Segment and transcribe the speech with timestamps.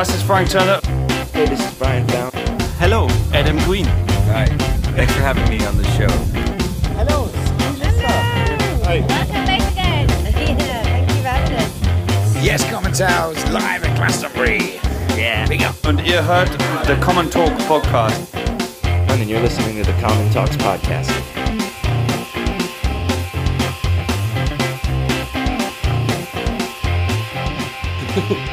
[0.00, 0.80] this is Frank Turner.
[1.32, 2.30] Hey, this is Brian Down.
[2.78, 3.84] Hello, Adam Green.
[4.32, 4.46] Hi.
[4.96, 6.08] Thanks for having me on the show.
[6.96, 8.08] Hello, Steve Lister.
[8.86, 9.00] Hi.
[9.00, 10.08] Welcome back again.
[10.08, 12.42] yeah, thank you for having us.
[12.42, 14.80] Yes, Commentaries, live at Glastonbury.
[15.18, 15.46] Yeah.
[15.46, 15.74] Big up.
[15.84, 16.50] Und ihr hört
[16.86, 18.34] the Common Talk Podcast.
[19.10, 21.10] And you're listening to the Common Talks podcast.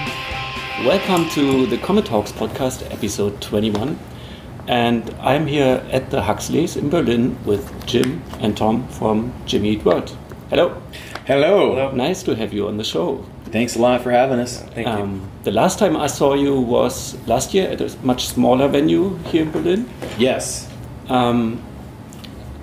[0.87, 3.99] Welcome to the Comet Talks podcast, episode 21.
[4.69, 9.83] And I'm here at the Huxleys in Berlin with Jim and Tom from Jimmy Eat
[9.83, 10.15] World.
[10.49, 10.81] Hello.
[11.25, 11.75] Hello.
[11.75, 11.91] Hello.
[11.91, 13.25] Nice to have you on the show.
[13.47, 14.61] Thanks a lot for having us.
[14.61, 14.93] Thank you.
[14.93, 19.17] Um, the last time I saw you was last year at a much smaller venue
[19.25, 19.89] here in Berlin.
[20.17, 20.71] Yes.
[21.09, 21.61] Um,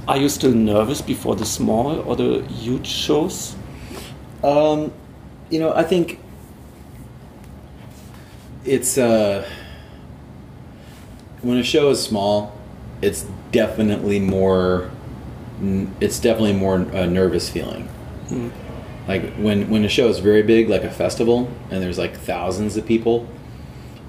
[0.09, 3.55] are you still nervous before the small or the huge shows?
[4.43, 4.95] Um,
[5.51, 6.24] you know, I think
[8.65, 9.49] it's uh,
[11.43, 12.59] when a show is small,
[13.03, 14.91] it's definitely more.
[16.01, 17.89] It's definitely more a nervous feeling.
[19.07, 22.77] Like when when a show is very big, like a festival, and there's like thousands
[22.77, 23.29] of people,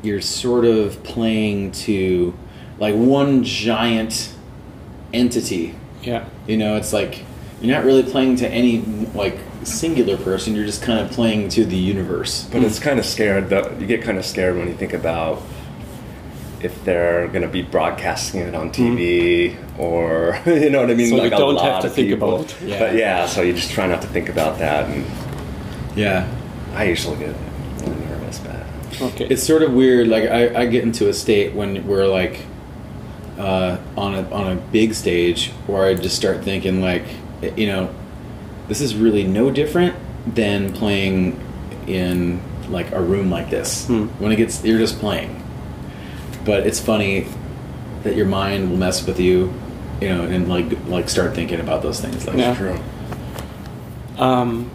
[0.02, 2.34] you're sort of playing to
[2.80, 4.34] like one giant
[5.14, 6.28] entity Yeah.
[6.48, 7.24] You know, it's like
[7.62, 8.82] you're not really playing to any
[9.14, 10.56] like singular person.
[10.56, 12.48] You're just kind of playing to the universe.
[12.52, 13.50] But it's kind of scared.
[13.50, 15.42] Though you get kind of scared when you think about
[16.62, 21.10] if they're going to be broadcasting it on TV or you know what I mean.
[21.10, 22.36] So you like a don't have lot to think people.
[22.36, 22.62] about it.
[22.64, 22.80] Yeah.
[22.80, 25.06] But yeah, so you just try not to think about that, and
[25.98, 26.28] Yeah,
[26.74, 28.40] I usually get a little nervous.
[28.40, 28.62] But
[29.02, 29.28] Okay.
[29.28, 30.08] it's sort of weird.
[30.08, 32.40] Like I, I get into a state when we're like
[33.38, 37.04] uh, on a on a big stage where I just start thinking like,
[37.58, 37.94] you know,
[38.68, 41.40] this is really no different than playing
[41.88, 43.88] in like a room like this.
[43.88, 44.06] Hmm.
[44.20, 45.42] When it gets, you're just playing.
[46.44, 47.28] But it's funny
[48.04, 49.54] that your mind will mess with you,
[50.02, 52.26] you know, and like like start thinking about those things.
[52.28, 52.56] Like, Yeah.
[52.56, 52.80] true.
[54.18, 54.70] Um,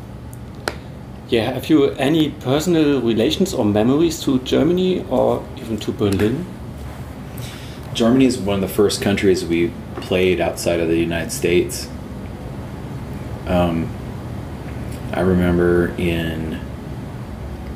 [1.29, 6.45] yeah, have you any personal relations or memories to Germany or even to Berlin?
[7.95, 11.89] Germany is one of the first countries we played outside of the United States.
[13.51, 13.91] Um,
[15.13, 16.61] I remember in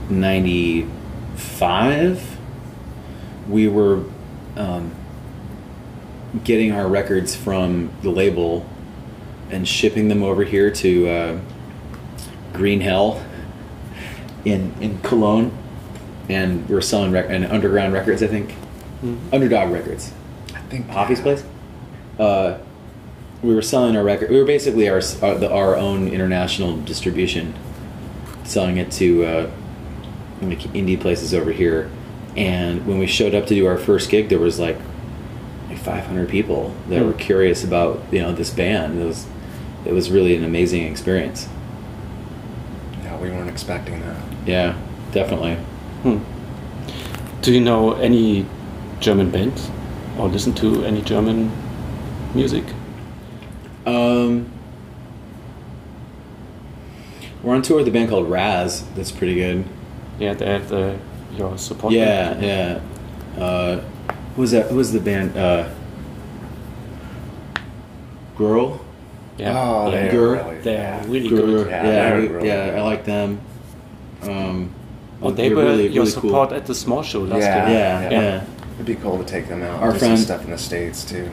[0.08, 2.38] '95,
[3.48, 4.04] we were
[4.56, 4.94] um,
[6.44, 8.64] getting our records from the label
[9.50, 11.40] and shipping them over here to uh,
[12.52, 13.20] Green Hell
[14.44, 15.50] in in Cologne,
[16.28, 18.54] and we're selling rec- and Underground Records, I think.
[19.32, 20.12] Underdog Records,
[20.54, 21.42] I think Hoffy's place.
[22.16, 22.58] Uh,
[23.44, 24.30] we were selling our record.
[24.30, 27.54] We were basically our our, the, our own international distribution,
[28.44, 29.50] selling it to uh,
[30.42, 31.90] like indie places over here.
[32.36, 34.76] And when we showed up to do our first gig, there was like
[35.68, 37.06] like 500 people that Hmm.
[37.06, 39.00] were curious about you know this band.
[39.00, 39.26] It was
[39.84, 41.48] it was really an amazing experience.
[43.02, 44.16] Yeah, we weren't expecting that.
[44.46, 44.74] Yeah,
[45.12, 45.56] definitely.
[46.02, 46.18] Hmm.
[47.42, 48.46] Do you know any
[49.00, 49.70] German bands
[50.18, 51.50] or listen to any German
[52.34, 52.64] music?
[53.86, 54.50] Um,
[57.42, 58.84] we're on tour with a band called Raz.
[58.94, 59.64] That's pretty good.
[60.18, 60.98] Yeah, they have the,
[61.36, 61.92] your support.
[61.92, 62.82] Yeah, band.
[63.36, 63.42] yeah.
[63.44, 63.80] Uh,
[64.34, 64.70] who was that?
[64.70, 65.36] Who was the band?
[65.36, 65.68] Uh,
[68.36, 68.80] Girl.
[69.38, 69.54] Yeah.
[69.56, 70.44] Oh, they're Girl.
[70.44, 71.46] really, They're really Girl.
[71.46, 71.70] good.
[71.70, 72.66] Yeah, Yeah, they're we- really yeah.
[72.70, 72.78] good.
[72.78, 73.40] I like them.
[74.22, 74.70] Um,
[75.22, 76.58] Oh, they were really, your really support cool.
[76.58, 77.68] at the small show last Yeah.
[77.68, 77.78] year.
[77.78, 78.20] Yeah, Yeah.
[78.20, 78.44] yeah.
[78.74, 79.80] It'd be cool to take them out.
[79.82, 81.30] Our do friend- some stuff in the states too.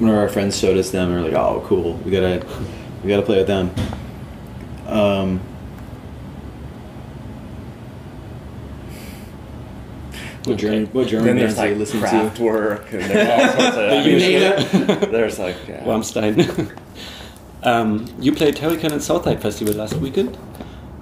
[0.00, 1.10] One of our friends showed us them.
[1.12, 1.94] and We're like, oh, cool.
[1.98, 2.44] We gotta,
[3.02, 3.70] we gotta play with them.
[4.86, 5.40] Um,
[10.44, 12.42] what German, what German then bands there's do you like listen craft to?
[12.42, 13.90] work and there's all sorts of.
[13.92, 14.96] I mean, usual.
[15.12, 15.84] there's like yeah.
[15.84, 16.76] Rammstein.
[17.62, 20.36] um, you played Hurricane and Southside Festival last weekend.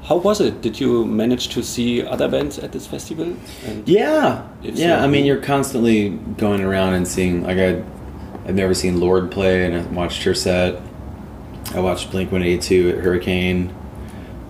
[0.02, 0.60] How was it?
[0.62, 3.36] Did you manage to see other bands at this festival?
[3.66, 4.98] And Yeah, yeah.
[4.98, 7.44] so, I mean, you're constantly going around and seeing.
[7.44, 7.82] Like I,
[8.48, 10.80] I've never seen Lorde play, and I watched her set.
[11.74, 13.74] I watched Blink One Eighty Two at Hurricane.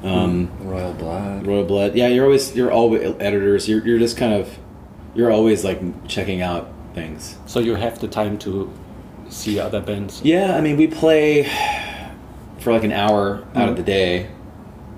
[0.04, 1.44] Um, Royal Blood.
[1.44, 1.96] Royal Blood.
[1.96, 3.68] Yeah, you're always you're always editors.
[3.68, 4.56] You're you're just kind of
[5.16, 7.38] you're always like checking out things.
[7.46, 8.72] So you have the time to
[9.30, 10.22] see other bands.
[10.22, 11.50] Yeah, I mean, we play
[12.60, 14.30] for like an hour out of the day,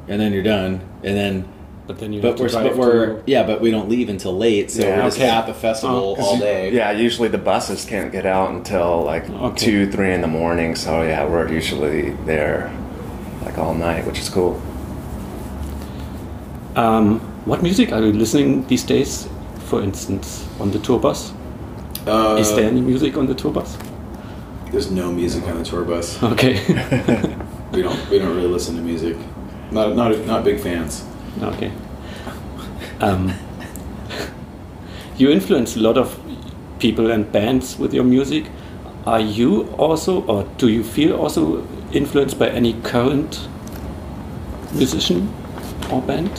[0.08, 1.48] and then you're done, and then.
[1.90, 4.08] But then you But have we're, drive but we're to- yeah, but we don't leave
[4.08, 5.28] until late, so Yeah, we're just okay.
[5.28, 6.70] at the festival Oh, all day.
[6.72, 9.56] Yeah, usually the buses can't get out until like Okay.
[9.66, 10.76] two, three in the morning.
[10.76, 12.70] So yeah, we're usually there
[13.44, 14.62] like all night, which is cool.
[16.76, 19.26] Um, what music are you listening these days
[19.64, 21.32] for instance, on the tour bus?
[22.06, 23.76] Uh, Is there any music on the tour bus?
[24.70, 26.22] There's no music on the tour bus.
[26.22, 26.54] Okay.
[27.72, 29.16] We don't we don't really listen to music.
[29.72, 31.04] Not not not big fans.
[31.42, 31.72] Okay.
[33.00, 33.32] Um,
[35.16, 36.18] you influence a lot of
[36.78, 38.46] people and bands with your music.
[39.06, 43.48] Are you also, or do you feel also influenced by any current
[44.72, 45.32] musician
[45.90, 46.30] or band?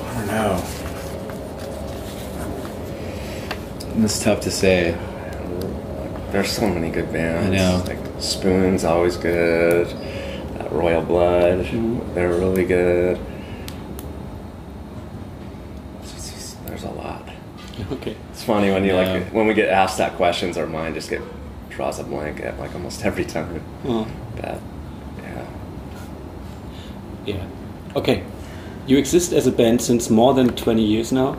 [0.00, 0.62] I don't know.
[4.04, 4.96] It's tough to say.
[6.30, 7.48] There's so many good bands.
[7.48, 7.82] I know.
[7.86, 9.88] Like Spoon's always good.
[10.70, 12.14] Royal Blood, mm-hmm.
[12.14, 13.18] they're really good.
[16.66, 17.28] There's a lot.
[17.92, 18.16] Okay.
[18.30, 19.12] It's funny when you Yeah.
[19.14, 21.22] like when we get asked that questions, our mind just get
[21.70, 23.60] draws a blank at like almost every time.
[23.86, 24.06] Oh.
[24.36, 24.60] But
[25.22, 25.44] yeah,
[27.26, 27.44] Yeah.
[27.96, 28.22] Okay.
[28.86, 31.36] You exist as a band since more than 20 years now.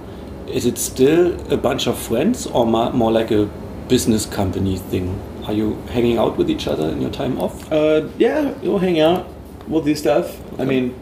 [0.48, 3.50] Is it still a bunch of friends or more like a
[3.88, 5.20] business company thing?
[5.50, 7.72] Are you hanging out with each other in your time off?
[7.72, 9.28] Uh, yeah, we'll hang out.
[9.68, 10.40] We'll do stuff.
[10.60, 10.94] I mean,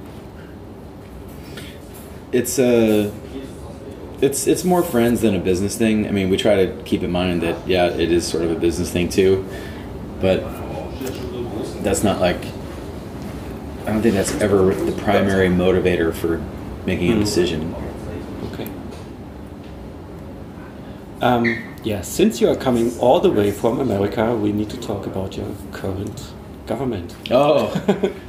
[2.31, 3.11] it's uh,
[4.21, 6.07] it's it's more friends than a business thing.
[6.07, 8.55] I mean, we try to keep in mind that yeah, it is sort of a
[8.55, 9.45] business thing too,
[10.21, 10.39] but
[11.83, 12.39] that's not like
[13.85, 16.41] I don't think that's ever the primary motivator for
[16.85, 17.75] making a decision.
[18.53, 18.71] Okay.
[21.19, 25.05] Um, yeah, since you are coming all the way from America, we need to talk
[25.05, 26.33] about your current
[26.65, 27.15] government.
[27.31, 27.71] Oh,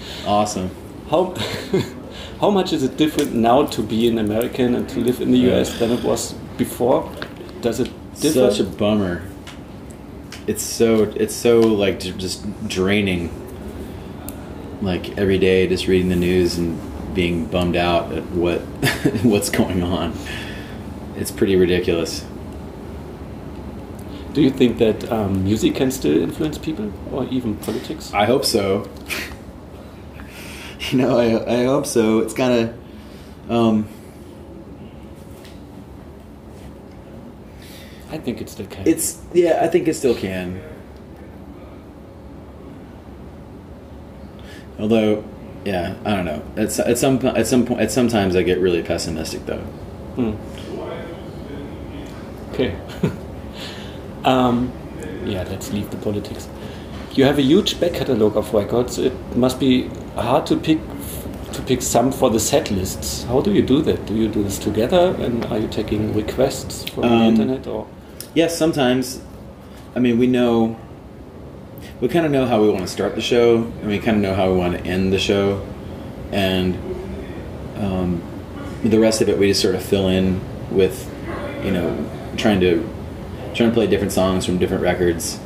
[0.26, 0.70] awesome.
[1.10, 1.34] How
[2.40, 5.38] how much is it different now to be an American and to live in the
[5.50, 7.12] US than it was before?
[7.60, 7.90] Does it
[8.20, 8.48] differ?
[8.48, 9.22] Such a bummer.
[10.46, 13.28] It's so it's so like just draining.
[14.82, 16.78] Like every day, just reading the news and
[17.12, 18.60] being bummed out at what
[19.24, 20.14] what's going on.
[21.16, 22.24] It's pretty ridiculous.
[24.38, 28.14] Do you think that um, music can still influence people or even politics?
[28.14, 28.88] I hope so.
[30.90, 32.20] you know, I I hope so.
[32.20, 33.88] It's kind of um,
[38.12, 38.86] I think it still can.
[38.86, 40.62] It's yeah, I think it still can.
[44.78, 45.24] Although,
[45.64, 46.44] yeah, I don't know.
[46.56, 49.64] At, at some po- at some point, at sometimes I get really pessimistic though.
[50.14, 50.36] Hmm.
[52.52, 52.76] Okay.
[54.28, 54.72] Um,
[55.24, 56.48] yeah, let's leave the politics.
[57.12, 58.98] You have a huge back catalog of records.
[58.98, 60.78] It must be hard to pick
[61.52, 63.24] to pick some for the set lists.
[63.24, 64.06] How do you do that?
[64.06, 67.86] Do you do this together, and are you taking requests from the Um, internet or?
[68.34, 69.20] Yes, sometimes.
[69.96, 70.76] I mean, we know.
[72.00, 74.22] We kind of know how we want to start the show, and we kind of
[74.22, 75.60] know how we want to end the show,
[76.30, 76.76] and
[77.80, 78.20] um,
[78.84, 80.40] the rest of it we just sort of fill in
[80.70, 81.10] with,
[81.64, 81.90] you know,
[82.36, 82.88] trying to
[83.54, 85.38] trying to play different songs from different records,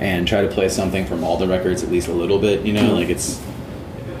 [0.00, 2.64] and try to play something from all the records at least a little bit.
[2.64, 2.94] You know, mm-hmm.
[2.96, 3.40] like it's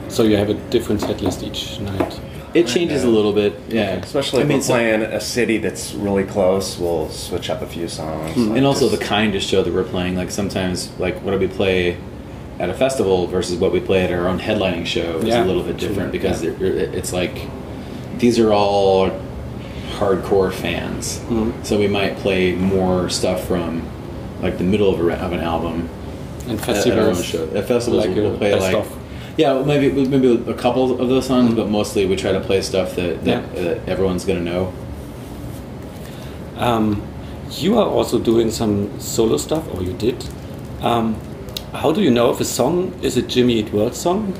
[0.08, 2.20] So you have a different set list each night.
[2.54, 3.58] it changes a little bit.
[3.68, 7.50] Yeah, especially I if mean, we're so- playing a city that's really close, we'll switch
[7.50, 8.34] up a few songs.
[8.34, 8.56] Hmm.
[8.56, 10.16] and also the Just- kind of show that we're playing.
[10.16, 11.98] Like sometimes, like what do we play
[12.58, 15.46] at a festival versus what we play at our own headlining show is Yeah, a
[15.46, 16.52] little bit different because yeah.
[16.58, 17.36] they're- it's like
[18.18, 19.10] these are all
[19.98, 21.20] hardcore fans.
[21.28, 21.52] Mhm.
[21.64, 23.82] So we might play more stuff from
[24.42, 25.88] like the middle of, a, of an album
[26.48, 27.24] And at, at festivals.
[27.24, 27.48] show.
[27.54, 28.86] At festivals, like we'll play like of.
[29.36, 32.94] yeah, maybe maybe a couple of those songs, but mostly we try to play stuff
[32.96, 33.62] that that, Yeah.
[33.62, 34.72] that everyone's gonna know.
[36.58, 37.02] Um,
[37.50, 40.24] you are also doing some solo stuff, or you did.
[40.82, 41.16] Um,
[41.72, 44.34] how do you know if a song is a Jimmy Eat World song,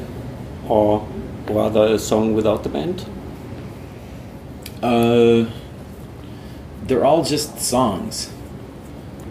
[0.69, 1.07] or
[1.49, 3.05] rather a song without the band?
[4.83, 5.51] Uh,
[6.85, 8.31] they're all just songs.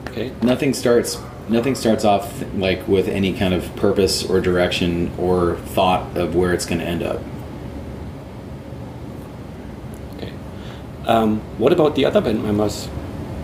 [0.08, 0.32] Okay.
[0.42, 1.18] Nothing starts.
[1.48, 6.54] Nothing starts off like with any kind of purpose or direction or thought of where
[6.54, 7.22] it's going to end up.
[10.18, 10.34] Okay.
[11.06, 12.90] Um, what about the other band members?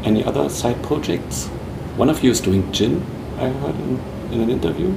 [0.04, 1.48] Any other side projects?
[1.96, 3.06] One of you is doing gin.
[3.38, 4.00] I heard in,
[4.32, 4.96] in an interview.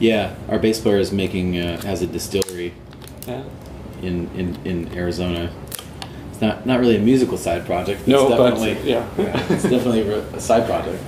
[0.00, 2.72] Yeah, our bass player is making uh, has a distillery
[3.26, 3.44] Yeah.
[4.02, 5.52] in, in, in Arizona.
[6.38, 8.02] It's not not really a musical side project.
[8.02, 9.08] But No, it's but definitely, yeah.
[9.50, 11.02] it's definitely a a side project.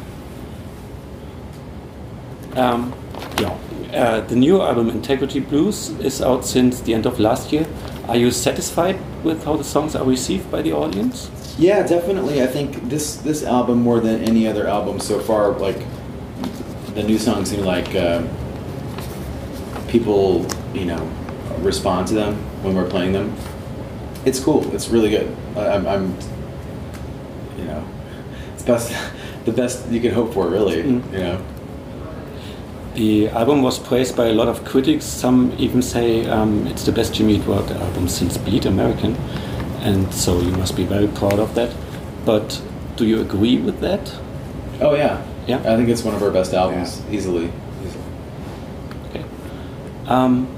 [2.57, 2.93] Um,
[3.39, 3.57] yeah.
[3.95, 7.65] Uh, the new album Integrity Blues is out since the end of last year.
[8.09, 11.31] Are you satisfied with how the songs are received by the audience?
[11.59, 12.43] Yeah, definitely.
[12.43, 15.79] I think this this album more than any other album so far, like
[16.95, 18.23] the new songs seem like uh,
[19.87, 20.45] people,
[20.75, 21.09] you know,
[21.63, 22.35] respond to them
[22.65, 23.33] when we're playing them.
[24.25, 24.73] It's cool.
[24.75, 25.35] It's really good.
[25.57, 26.17] I, I'm, I'm,
[27.59, 27.85] you know,
[28.55, 28.95] it's best,
[29.45, 30.83] the best you can hope for, really.
[30.83, 31.13] Mm.
[31.13, 31.45] You know.
[32.95, 35.05] The album was praised by a lot of critics.
[35.05, 39.15] Some even say um, it's the best Jimmy Eat World album since Bleed American,
[39.81, 41.75] and so you must be very proud of that.
[42.27, 42.61] But
[42.97, 44.13] do you agree with that?
[44.81, 45.25] Oh yeah.
[45.47, 45.59] Yeah.
[45.61, 47.51] I think it's one of our best albums, easily.
[49.09, 49.25] Okay.
[50.07, 50.49] Um,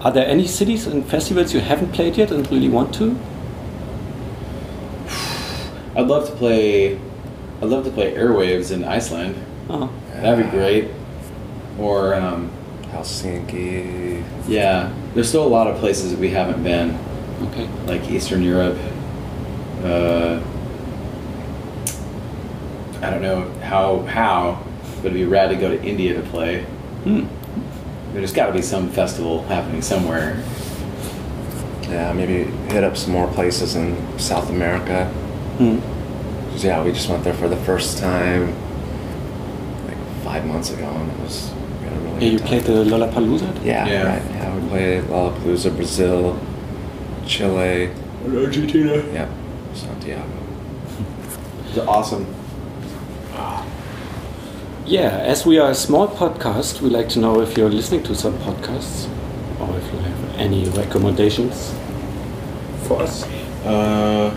[0.00, 3.10] are there any cities and festivals you haven't played yet and really want to?
[5.96, 6.98] I'd love to play.
[7.60, 9.36] I'd love to play Airwaves in Iceland.
[9.68, 10.88] Oh, That'd be great.
[11.78, 12.50] Or um,
[12.84, 14.24] Helsinki.
[14.48, 16.98] yeah, there's still a lot of places that we haven't been,
[17.48, 17.66] okay.
[17.86, 18.78] like Eastern Europe.
[19.82, 20.40] Uh,
[23.02, 24.62] I don't know how how,
[24.96, 26.62] but it'd be rad to go to India to play.
[27.04, 27.26] Hmm.
[28.12, 30.42] There's got to be some festival happening somewhere.
[31.88, 35.06] Yeah, maybe hit up some more places in South America.
[35.58, 35.78] Hmm.
[36.50, 38.52] 'Cause, yeah, we just went there for the first time
[39.86, 41.50] like five months ago, and it was
[41.80, 42.74] we had a really Yeah, you good played time.
[42.74, 43.64] the Lollapalooza?
[43.64, 44.02] Yeah, Yeah.
[44.08, 44.22] right.
[44.34, 46.36] Yeah, we played Lollapalooza, Brazil,
[47.26, 47.90] Chile,
[48.36, 49.02] Argentina.
[49.14, 49.28] yep,
[49.74, 50.22] Santiago.
[51.68, 52.26] It's awesome.
[54.90, 58.14] Yeah, as we are a small podcast, we like to know if you're listening to
[58.16, 59.08] some podcasts
[59.60, 61.72] or if you have any recommendations
[62.88, 63.22] for us.
[63.64, 64.36] Uh,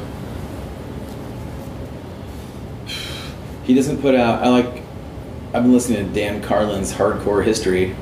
[3.63, 4.43] he doesn't put out.
[4.43, 4.83] I like.
[5.55, 7.93] I've been listening to Dan Carlin's Hardcore History,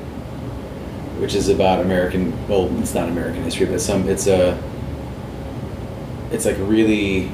[1.20, 2.36] which is about American.
[2.48, 4.06] Well, it's not American history, but some.
[4.10, 4.62] It's a.
[6.30, 7.32] It's like really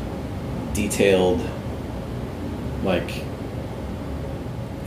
[0.74, 1.44] detailed,
[2.84, 3.24] like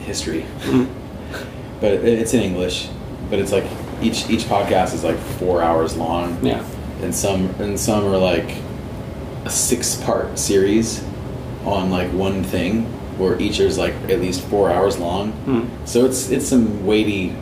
[0.01, 0.45] history,
[1.79, 2.89] but it, it's in English.
[3.29, 3.65] But it's like
[4.01, 6.63] each each podcast is like four hours long Yeah.
[7.01, 8.55] and some and some are like
[9.45, 11.03] a six part series
[11.65, 12.83] on like one thing
[13.17, 15.61] where each is like at least four hours long Hmm.
[15.85, 17.33] so it's it's some weighty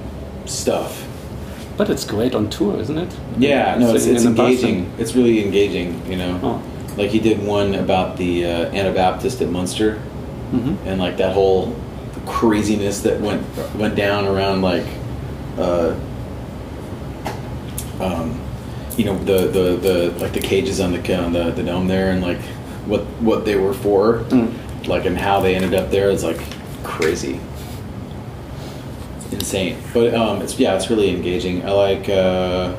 [0.45, 1.05] stuff
[1.77, 3.11] But it's great on tour, isn't it?
[3.39, 6.61] yeah no it's, it's engaging it's really engaging you know Oh.
[6.97, 9.97] like he did one about the uh, anabaptist at munster
[10.51, 10.75] Mhm.
[10.85, 11.73] and like that whole
[12.25, 13.43] craziness that went
[13.75, 14.85] went down around like
[15.57, 15.93] uh
[17.99, 18.39] um
[18.97, 22.11] you know the the, the like the cages on the on the, the dome there
[22.11, 22.39] and like
[22.85, 24.53] what what they were for Mm.
[24.87, 26.39] like and how they ended up there is like
[26.83, 27.39] crazy.
[29.17, 29.77] It's insane.
[29.93, 31.65] But um it's yeah it's really engaging.
[31.65, 32.75] I like uh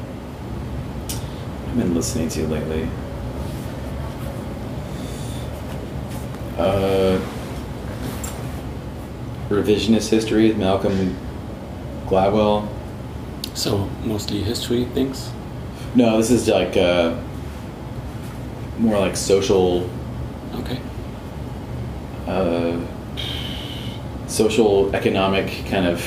[1.68, 2.88] i've been listening to lately.
[6.59, 7.18] Uh
[9.50, 11.16] revisionist history malcolm
[12.07, 12.66] gladwell
[13.54, 15.30] So mostly history things.
[15.95, 17.14] no this is like uh
[18.78, 19.88] more like social
[20.54, 20.78] Okay.
[22.26, 22.78] uh,
[24.26, 26.00] social economic kind of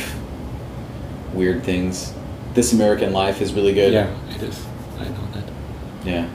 [1.34, 2.14] weird things.
[2.54, 3.94] This American Life is really good.
[3.94, 4.66] Yeah, it is.
[5.00, 5.44] I know that.
[6.06, 6.28] Yeah.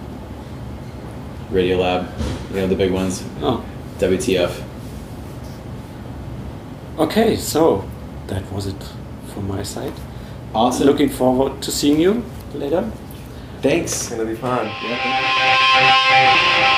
[1.50, 2.08] Radiolab,
[2.50, 3.22] you know the big ones.
[3.40, 3.64] Oh.
[3.98, 4.62] WTF.
[6.98, 7.88] Okay, so
[8.26, 8.82] that was it
[9.32, 9.92] from my side.
[10.52, 10.86] Awesome.
[10.86, 12.24] Looking forward to seeing you
[12.54, 12.90] later.
[13.62, 13.92] Thanks.
[13.92, 14.66] It's gonna be fun.
[14.66, 16.74] Yeah.